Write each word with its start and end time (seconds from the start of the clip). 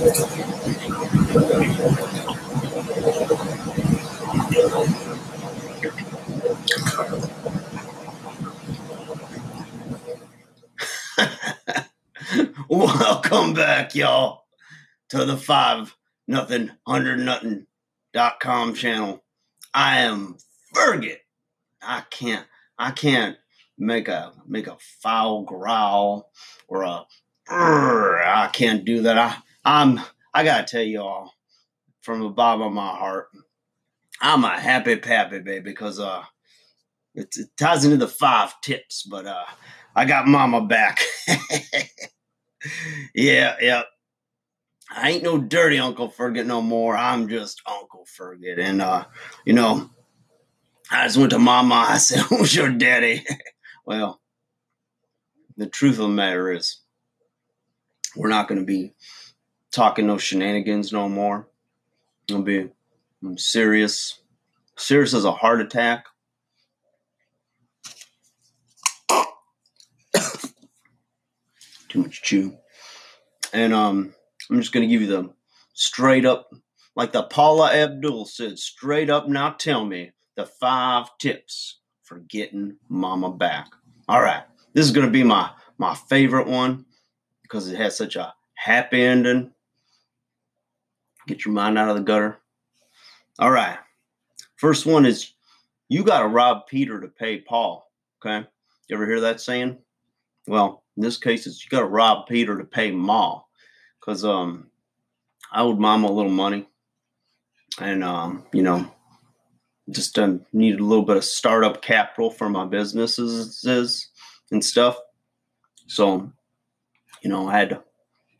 Welcome 12.70 13.52
back, 13.52 13.94
y'all, 13.94 14.44
to 15.10 15.26
the 15.26 15.36
five 15.36 15.94
nothing 16.26 16.70
hundred 16.86 17.18
nothing 17.18 17.66
dot 18.14 18.40
com 18.40 18.72
channel. 18.72 19.22
I 19.74 19.98
am 19.98 20.38
Ferget. 20.74 21.18
I 21.82 22.04
can't 22.10 22.46
I 22.78 22.92
can't 22.92 23.36
make 23.76 24.08
a 24.08 24.32
make 24.48 24.66
a 24.66 24.78
foul 25.02 25.42
growl 25.42 26.30
or 26.68 26.84
a 26.84 27.04
I 27.50 28.48
can't 28.50 28.86
do 28.86 29.02
that. 29.02 29.18
I 29.18 29.36
I'm 29.64 30.00
I 30.32 30.44
gotta 30.44 30.64
tell 30.64 30.82
y'all 30.82 31.32
from 32.02 32.20
the 32.20 32.28
bottom 32.28 32.62
of 32.62 32.72
my 32.72 32.88
heart, 32.88 33.28
I'm 34.20 34.44
a 34.44 34.58
happy 34.58 34.96
pappy 34.96 35.40
baby 35.40 35.60
because 35.60 36.00
uh 36.00 36.22
it, 37.14 37.34
it 37.36 37.48
ties 37.56 37.84
into 37.84 37.96
the 37.96 38.08
five 38.08 38.60
tips, 38.60 39.02
but 39.02 39.26
uh 39.26 39.44
I 39.94 40.04
got 40.04 40.26
mama 40.26 40.62
back. 40.62 41.00
yeah, 43.14 43.56
yeah. 43.60 43.82
I 44.90 45.10
ain't 45.10 45.22
no 45.22 45.38
dirty 45.38 45.78
Uncle 45.78 46.10
Ferget 46.10 46.46
no 46.46 46.60
more. 46.60 46.96
I'm 46.96 47.28
just 47.28 47.62
Uncle 47.66 48.06
Ferget. 48.18 48.58
And 48.58 48.82
uh, 48.82 49.04
you 49.44 49.52
know, 49.52 49.88
I 50.90 51.04
just 51.06 51.16
went 51.16 51.30
to 51.30 51.38
mama. 51.38 51.86
I 51.88 51.98
said, 51.98 52.20
Who's 52.28 52.54
your 52.54 52.70
daddy? 52.70 53.24
well, 53.86 54.20
the 55.56 55.66
truth 55.68 55.94
of 55.94 56.02
the 56.02 56.08
matter 56.08 56.52
is, 56.52 56.80
we're 58.16 58.28
not 58.28 58.48
gonna 58.48 58.64
be 58.64 58.94
talking 59.72 60.06
no 60.06 60.18
shenanigans 60.18 60.92
no 60.92 61.08
more. 61.08 61.48
I'll 62.30 62.42
be 62.42 62.68
I'm 63.22 63.38
serious. 63.38 64.18
Serious 64.76 65.14
as 65.14 65.24
a 65.24 65.32
heart 65.32 65.60
attack. 65.60 66.06
Too 71.88 72.02
much 72.02 72.22
chew. 72.22 72.56
And 73.52 73.74
um 73.74 74.14
I'm 74.50 74.60
just 74.60 74.72
gonna 74.72 74.86
give 74.86 75.02
you 75.02 75.06
the 75.06 75.30
straight 75.74 76.24
up, 76.24 76.50
like 76.96 77.12
the 77.12 77.22
Paula 77.24 77.72
Abdul 77.72 78.26
said, 78.26 78.58
straight 78.58 79.10
up 79.10 79.28
now 79.28 79.50
tell 79.50 79.84
me 79.84 80.12
the 80.36 80.46
five 80.46 81.08
tips 81.18 81.80
for 82.02 82.20
getting 82.20 82.76
mama 82.88 83.30
back. 83.30 83.68
All 84.08 84.20
right. 84.20 84.42
This 84.72 84.86
is 84.86 84.92
gonna 84.92 85.10
be 85.10 85.22
my 85.22 85.50
my 85.78 85.94
favorite 85.94 86.46
one 86.46 86.86
because 87.42 87.68
it 87.68 87.76
has 87.76 87.96
such 87.96 88.16
a 88.16 88.34
happy 88.54 89.02
ending. 89.02 89.52
Get 91.30 91.44
your 91.44 91.54
mind 91.54 91.78
out 91.78 91.88
of 91.88 91.94
the 91.94 92.02
gutter. 92.02 92.38
All 93.38 93.52
right. 93.52 93.78
First 94.56 94.84
one 94.84 95.06
is 95.06 95.32
you 95.88 96.02
got 96.02 96.22
to 96.22 96.26
rob 96.26 96.66
Peter 96.66 97.00
to 97.00 97.06
pay 97.06 97.38
Paul. 97.38 97.88
Okay. 98.18 98.44
You 98.88 98.96
ever 98.96 99.06
hear 99.06 99.20
that 99.20 99.40
saying? 99.40 99.78
Well, 100.48 100.82
in 100.96 101.04
this 101.04 101.18
case, 101.18 101.46
it's 101.46 101.62
you 101.62 101.70
got 101.70 101.82
to 101.82 101.86
rob 101.86 102.26
Peter 102.26 102.58
to 102.58 102.64
pay 102.64 102.90
Ma. 102.90 103.42
Because 104.00 104.24
um, 104.24 104.72
I 105.52 105.60
owed 105.60 105.78
Mama 105.78 106.08
a 106.08 106.10
little 106.10 106.32
money. 106.32 106.66
And, 107.80 108.02
um, 108.02 108.44
you 108.52 108.64
know, 108.64 108.92
just 109.88 110.18
needed 110.52 110.80
a 110.80 110.84
little 110.84 111.04
bit 111.04 111.16
of 111.16 111.22
startup 111.22 111.80
capital 111.80 112.32
for 112.32 112.48
my 112.48 112.64
businesses 112.64 113.64
and 114.50 114.64
stuff. 114.64 114.98
So, 115.86 116.32
you 117.22 117.30
know, 117.30 117.48
I 117.48 117.56
had 117.56 117.80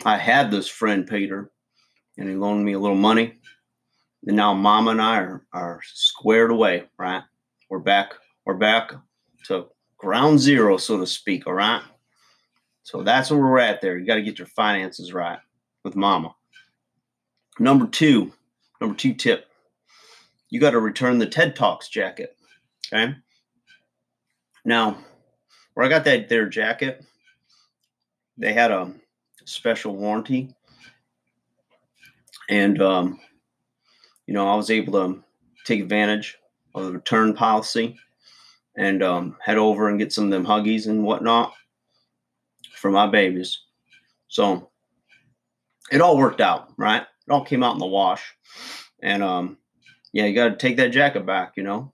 I 0.05 0.17
had 0.17 0.51
this 0.51 0.67
friend 0.67 1.07
Peter, 1.07 1.53
and 2.19 2.29
he 2.29 2.35
loaned 2.35 2.65
me 2.65 2.73
a 2.73 2.79
little 2.79 2.97
money. 2.97 3.39
And 4.27 4.37
now 4.37 4.53
Mama 4.55 4.91
and 4.93 5.03
I 5.03 5.19
are, 5.19 5.47
are 5.53 5.81
squared 5.85 6.51
away, 6.51 6.85
right? 6.99 7.23
We're 7.69 7.79
back, 7.79 8.13
we're 8.45 8.55
back 8.55 8.93
to 9.47 9.67
ground 9.97 10.39
zero, 10.39 10.77
so 10.77 10.99
to 10.99 11.07
speak, 11.07 11.47
all 11.47 11.55
right? 11.55 11.83
So 12.83 13.03
that's 13.03 13.31
where 13.31 13.41
we're 13.41 13.59
at 13.59 13.81
there. 13.81 13.97
You 13.97 14.07
got 14.07 14.17
to 14.17 14.23
get 14.23 14.39
your 14.39 14.49
finances 14.49 15.13
right 15.13 15.39
with 15.85 15.97
Mama. 15.97 16.35
Number 17.59 17.87
two, 17.87 18.33
number 18.81 18.97
two 18.97 19.15
tip, 19.15 19.47
you 20.49 20.61
got 20.61 20.71
to 20.71 20.81
return 20.81 21.19
the 21.19 21.27
TED 21.27 21.55
Talks 21.55 21.89
jacket. 21.89 22.37
Okay. 22.93 23.15
Now, 24.65 24.99
where 25.75 25.87
I 25.87 25.89
got 25.89 26.05
that 26.05 26.29
there 26.29 26.49
jacket, 26.49 27.05
they 28.37 28.53
had 28.53 28.71
a 28.71 28.93
special 29.45 29.97
warranty. 29.97 30.55
And 32.51 32.83
um, 32.83 33.19
you 34.27 34.35
know, 34.35 34.47
I 34.47 34.57
was 34.57 34.71
able 34.71 34.93
to 34.93 35.25
take 35.65 35.81
advantage 35.81 36.37
of 36.75 36.85
the 36.85 36.93
return 36.93 37.33
policy 37.33 37.97
and 38.77 39.03
um, 39.03 39.37
head 39.43 39.57
over 39.57 39.89
and 39.89 39.99
get 39.99 40.13
some 40.13 40.25
of 40.25 40.31
them 40.31 40.45
huggies 40.45 40.87
and 40.87 41.05
whatnot 41.05 41.53
for 42.75 42.91
my 42.91 43.07
babies. 43.07 43.59
So 44.29 44.71
it 45.91 46.01
all 46.01 46.17
worked 46.17 46.41
out, 46.41 46.73
right? 46.77 47.03
It 47.03 47.33
all 47.33 47.45
came 47.45 47.63
out 47.63 47.75
in 47.75 47.81
the 47.81 47.87
wash. 47.87 48.23
And 49.03 49.23
um, 49.23 49.59
yeah, 50.13 50.27
you 50.27 50.35
got 50.35 50.49
to 50.49 50.57
take 50.57 50.77
that 50.77 50.93
jacket 50.93 51.27
back, 51.27 51.53
you 51.57 51.63
know. 51.63 51.93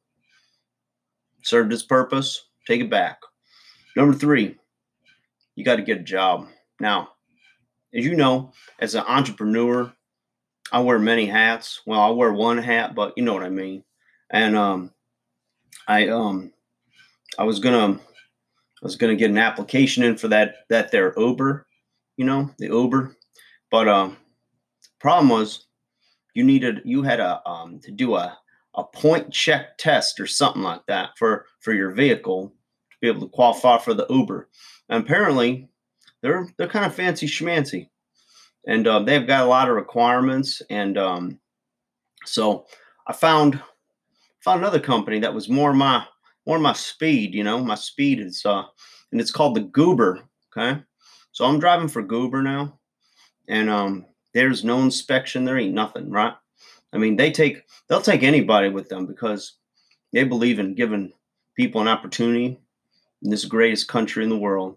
Served 1.43 1.73
its 1.73 1.83
purpose, 1.83 2.47
take 2.67 2.81
it 2.81 2.91
back. 2.91 3.21
Number 3.95 4.15
three, 4.15 4.57
you 5.55 5.65
got 5.65 5.77
to 5.77 5.83
get 5.83 6.01
a 6.01 6.03
job. 6.03 6.49
Now, 6.81 7.11
as 7.95 8.05
you 8.05 8.15
know, 8.15 8.53
as 8.79 8.95
an 8.95 9.05
entrepreneur, 9.07 9.93
I 10.73 10.81
wear 10.81 10.99
many 10.99 11.27
hats. 11.27 11.83
Well, 11.87 12.01
I 12.01 12.11
wear 12.11 12.33
one 12.33 12.59
hat, 12.59 12.95
but 12.95 13.13
you 13.17 13.23
know 13.23 13.35
what 13.35 13.43
I 13.45 13.51
mean. 13.51 13.85
And 14.31 14.57
um, 14.57 14.93
I 15.87 16.09
um, 16.09 16.53
I 17.39 17.45
was 17.45 17.61
gonna, 17.61 17.95
I 17.99 18.83
was 18.83 18.97
gonna 18.97 19.17
get 19.17 19.31
an 19.31 19.39
application 19.39 20.03
in 20.03 20.17
for 20.17 20.29
that 20.29 20.67
that 20.69 20.91
there 20.91 21.15
Uber, 21.17 21.67
you 22.17 22.25
know, 22.25 22.51
the 22.59 22.67
Uber. 22.67 23.17
But 23.71 23.89
um, 23.89 24.17
problem 24.99 25.29
was, 25.29 25.67
you 26.35 26.45
needed 26.45 26.83
you 26.85 27.03
had 27.03 27.21
a 27.21 27.47
um 27.49 27.79
to 27.81 27.93
do 27.93 28.17
a 28.17 28.37
a 28.75 28.85
point 28.85 29.33
check 29.33 29.79
test 29.79 30.21
or 30.21 30.27
something 30.27 30.63
like 30.63 30.85
that 30.87 31.11
for 31.17 31.47
for 31.61 31.73
your 31.73 31.93
vehicle 31.93 32.49
to 32.91 32.97
be 33.01 33.09
able 33.09 33.21
to 33.21 33.29
qualify 33.29 33.79
for 33.79 33.95
the 33.95 34.07
Uber. 34.11 34.49
And 34.89 35.05
apparently, 35.05 35.69
they're 36.23 36.49
they're 36.59 36.69
kind 36.69 36.85
of 36.85 36.95
fancy 36.95 37.27
schmancy 37.27 37.89
and 38.67 38.87
uh, 38.87 39.01
they've 39.01 39.27
got 39.27 39.45
a 39.45 39.49
lot 39.49 39.69
of 39.69 39.77
requirements. 39.77 40.61
And 40.71 40.99
um, 40.99 41.39
so 42.25 42.67
I 43.07 43.13
found 43.13 43.61
found 44.41 44.61
another 44.61 44.81
company 44.81 45.19
that 45.21 45.35
was 45.35 45.49
more 45.49 45.73
my 45.73 46.05
more 46.47 46.59
my 46.59 46.73
speed. 46.73 47.35
You 47.35 47.45
know, 47.45 47.63
my 47.63 47.75
speed 47.75 48.21
is 48.21 48.45
uh, 48.45 48.65
and 49.13 49.21
it's 49.21 49.31
called 49.31 49.55
the 49.57 49.61
Goober. 49.63 50.21
Okay, 50.57 50.81
so 51.33 51.45
I'm 51.45 51.61
driving 51.61 51.89
for 51.89 52.03
Goober 52.03 52.43
now, 52.43 52.79
and 53.49 53.71
um, 53.71 54.07
there's 54.35 54.65
no 54.65 54.81
inspection. 54.81 55.45
There 55.45 55.59
ain't 55.59 55.75
nothing, 55.75 56.11
right? 56.11 56.35
I 56.93 56.99
mean, 56.99 57.17
they 57.17 57.31
take 57.31 57.63
they'll 57.89 58.01
take 58.01 58.23
anybody 58.23 58.69
with 58.69 58.89
them 58.89 59.07
because 59.07 59.55
they 60.13 60.25
believe 60.25 60.59
in 60.59 60.75
giving 60.75 61.13
people 61.57 61.81
an 61.81 61.89
opportunity 61.89 62.59
in 63.23 63.31
this 63.31 63.45
greatest 63.45 63.89
country 63.89 64.25
in 64.25 64.31
the 64.31 64.37
world. 64.37 64.77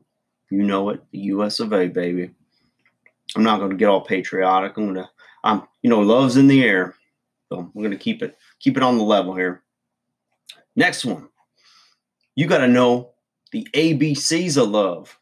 You 0.52 0.64
know 0.64 0.90
it, 0.90 1.02
the 1.12 1.20
U.S. 1.20 1.60
of 1.60 1.74
A. 1.74 1.88
Baby. 1.88 2.32
I'm 3.36 3.44
not 3.44 3.60
going 3.60 3.72
to 3.72 3.78
get 3.78 3.90
all 3.90 4.02
patriotic. 4.02 4.78
I'm 4.78 4.94
going 4.94 4.96
to, 4.96 5.10
um, 5.44 5.68
you 5.82 5.90
know, 5.90 6.02
love's 6.02 6.38
in 6.38 6.48
the 6.48 6.64
air. 6.64 6.96
So 7.50 7.72
we're 7.74 7.84
going 7.84 7.98
to 7.98 8.04
keep 8.04 8.22
it, 8.22 8.38
keep 8.60 8.78
it 8.78 8.84
on 8.84 8.98
the 8.98 9.04
level 9.04 9.36
here. 9.36 9.64
Next 10.76 11.06
one, 11.06 11.30
you 12.36 12.48
got 12.48 12.60
to 12.60 12.68
know 12.68 13.12
the 13.52 13.68
ABCs 13.74 14.62
of 14.62 14.70
love. 14.70 15.18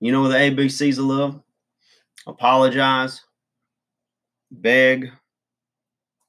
You 0.00 0.12
know 0.12 0.28
the 0.28 0.36
ABCs 0.36 0.98
of 0.98 1.04
love? 1.04 1.42
Apologize, 2.26 3.22
beg, 4.50 5.10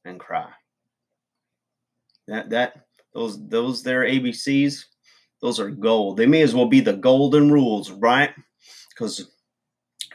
and 0.04 0.20
cry. 0.20 0.50
That 2.28 2.50
that 2.50 2.86
those 3.14 3.48
those 3.48 3.84
their 3.84 4.02
ABCs, 4.02 4.86
those 5.42 5.60
are 5.60 5.70
gold. 5.70 6.18
They 6.18 6.26
may 6.26 6.42
as 6.42 6.54
well 6.54 6.66
be 6.66 6.82
the 6.82 6.94
golden 6.94 7.52
rules, 7.52 7.92
right? 7.92 8.32
Because 8.90 9.32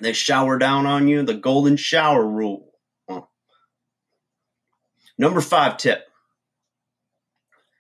they 0.01 0.13
shower 0.13 0.59
down 0.59 0.87
on 0.87 1.09
you. 1.09 1.23
The 1.23 1.35
golden 1.35 1.77
shower 1.77 2.27
rule. 2.27 2.73
Number 5.19 5.41
five 5.41 5.79
tip 5.79 6.07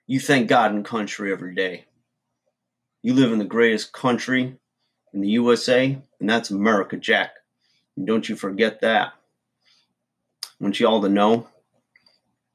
you 0.06 0.20
thank 0.20 0.48
God 0.48 0.72
and 0.72 0.84
country 0.84 1.32
every 1.32 1.54
day. 1.54 1.86
You 3.02 3.14
live 3.14 3.32
in 3.32 3.38
the 3.38 3.44
greatest 3.44 3.92
country 3.92 4.56
in 5.12 5.20
the 5.20 5.28
USA, 5.30 5.98
and 6.20 6.30
that's 6.30 6.50
America, 6.50 6.96
Jack. 6.96 7.32
And 7.96 8.06
don't 8.06 8.28
you 8.28 8.36
forget 8.36 8.80
that. 8.82 9.12
I 10.44 10.48
want 10.60 10.78
you 10.78 10.86
all 10.86 11.02
to 11.02 11.08
know 11.08 11.48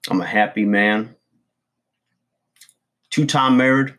I'm 0.09 0.21
a 0.21 0.25
happy 0.25 0.65
man. 0.65 1.15
Two 3.09 3.25
time 3.25 3.57
married. 3.57 3.97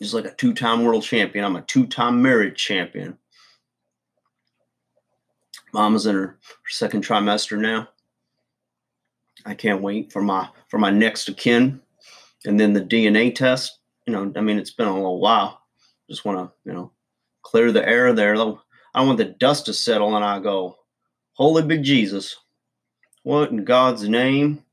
Just 0.00 0.14
like 0.14 0.26
a 0.26 0.34
two 0.34 0.52
time 0.52 0.84
world 0.84 1.04
champion, 1.04 1.44
I'm 1.44 1.56
a 1.56 1.62
two 1.62 1.86
time 1.86 2.22
married 2.22 2.56
champion. 2.56 3.18
Mama's 5.76 6.06
in 6.06 6.14
her, 6.14 6.38
second 6.70 7.04
trimester 7.04 7.58
now. 7.58 7.86
I 9.44 9.52
can't 9.52 9.82
wait 9.82 10.10
for 10.10 10.22
my 10.22 10.48
for 10.68 10.78
my 10.78 10.88
next 10.88 11.28
of 11.28 11.36
kin, 11.36 11.82
and 12.46 12.58
then 12.58 12.72
the 12.72 12.80
DNA 12.80 13.34
test. 13.34 13.80
You 14.06 14.14
know, 14.14 14.32
I 14.36 14.40
mean, 14.40 14.58
it's 14.58 14.70
been 14.70 14.88
a 14.88 14.94
little 14.94 15.20
while. 15.20 15.60
Just 16.08 16.24
want 16.24 16.38
to, 16.38 16.50
you 16.64 16.72
know, 16.74 16.92
clear 17.42 17.72
the 17.72 17.86
air 17.86 18.14
there. 18.14 18.36
I 18.94 19.02
want 19.02 19.18
the 19.18 19.26
dust 19.26 19.66
to 19.66 19.74
settle, 19.74 20.16
and 20.16 20.24
I 20.24 20.40
go, 20.40 20.78
"Holy 21.34 21.62
big 21.62 21.82
Jesus, 21.82 22.34
what 23.22 23.50
in 23.50 23.62
God's 23.62 24.08
name? 24.08 24.64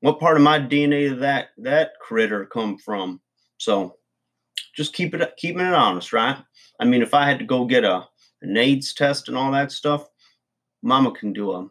What 0.00 0.20
part 0.20 0.38
of 0.38 0.42
my 0.42 0.58
DNA 0.58 1.10
did 1.10 1.20
that 1.20 1.50
that 1.58 2.00
critter 2.00 2.46
come 2.46 2.78
from?" 2.78 3.20
So, 3.58 3.98
just 4.74 4.94
keep 4.94 5.12
it 5.12 5.36
keeping 5.36 5.66
it 5.66 5.74
honest, 5.74 6.14
right? 6.14 6.38
I 6.80 6.86
mean, 6.86 7.02
if 7.02 7.12
I 7.12 7.26
had 7.26 7.38
to 7.40 7.44
go 7.44 7.66
get 7.66 7.84
a 7.84 8.08
an 8.40 8.56
AIDS 8.56 8.94
test 8.94 9.28
and 9.28 9.36
all 9.36 9.52
that 9.52 9.70
stuff, 9.70 10.08
Mama 10.84 11.10
can 11.12 11.32
do 11.32 11.50
a, 11.52 11.66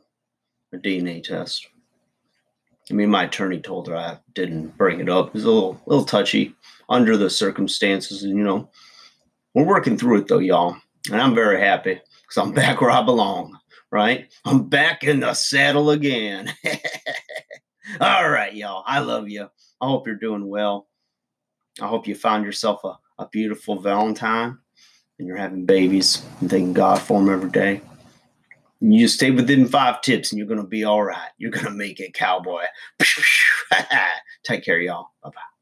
a 0.74 0.78
DNA 0.78 1.24
test. 1.24 1.68
I 2.90 2.96
mean, 2.96 3.12
my 3.12 3.26
attorney 3.26 3.60
told 3.60 3.88
her 3.88 3.96
I 3.96 4.18
didn't 4.34 4.76
bring 4.76 5.00
it 5.00 5.08
up. 5.08 5.28
It 5.28 5.34
was 5.36 5.44
a 5.46 5.52
little, 5.52 5.80
little 5.86 6.04
touchy 6.04 6.56
under 6.90 7.16
the 7.16 7.30
circumstances, 7.30 8.24
and 8.24 8.36
you 8.36 8.44
know, 8.44 8.72
we're 9.54 9.66
working 9.66 9.98
through 9.98 10.22
it 10.22 10.28
though, 10.28 10.40
y'all, 10.40 10.76
and 11.12 11.22
I'm 11.22 11.36
very 11.36 11.60
happy 11.60 11.94
because 11.94 12.38
I'm 12.38 12.54
back 12.54 12.82
where 12.82 12.90
I 12.90 13.04
belong. 13.04 13.58
Right, 13.92 14.34
I'm 14.46 14.68
back 14.68 15.04
in 15.04 15.20
the 15.20 15.36
saddle 15.36 15.92
again. 15.92 16.52
All 18.02 18.28
right, 18.28 18.56
y'all. 18.56 18.84
I 18.88 19.00
love 19.00 19.30
you. 19.30 19.48
I 19.80 19.86
hope 19.86 20.08
you're 20.08 20.16
doing 20.16 20.48
well. 20.48 20.88
I 21.80 21.86
hope 21.88 22.08
you 22.08 22.16
found 22.16 22.46
yourself 22.46 22.84
a, 22.84 22.98
a 23.20 23.28
beautiful 23.32 23.80
Valentine 23.80 24.58
and 25.20 25.28
you're 25.28 25.38
having 25.38 25.66
babies 25.66 26.26
and 26.42 26.50
thanking 26.50 26.74
God 26.74 27.00
for 27.00 27.20
them 27.20 27.30
every 27.30 27.52
day. 27.52 27.82
You 28.86 29.00
just 29.00 29.16
stay 29.16 29.32
within 29.32 29.66
five 29.66 30.02
tips 30.02 30.32
and 30.32 30.38
you're 30.38 30.48
going 30.48 30.60
to 30.60 30.68
be 30.68 30.84
all 30.84 31.04
right. 31.04 31.30
You're 31.38 31.52
going 31.52 31.66
to 31.66 31.72
make 31.72 32.02
it, 32.02 32.14
cowboy. 32.14 32.64
Take 34.44 34.66
care, 34.66 34.80
y'all. 34.80 35.12
Bye 35.24 35.30
bye. 35.30 35.53